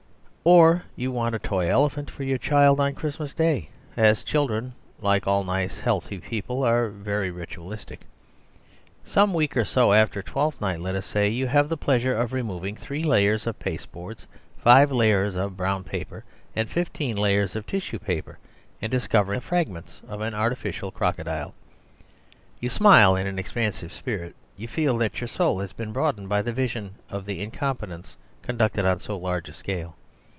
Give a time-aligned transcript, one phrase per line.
[0.43, 5.27] Or you want a toy elephant for your child on Christmas Day; as children, like
[5.27, 8.01] all nice and healthy people, are very ritualistic.
[9.05, 12.33] Some week or so after Twelfth Night, let us say, you have the pleasure of
[12.33, 14.25] removing three layers of pasteboards,
[14.57, 16.25] five layers of brown paper,
[16.55, 18.39] and fifteen layers of tissue paper
[18.81, 21.53] and discovering the fragments of an artificial crocodile.
[22.59, 24.35] You smile in an expansive spirit.
[24.57, 28.97] You feel that your soul has been broadened by the vision of incompetence conducted on
[28.99, 29.97] so large a scale.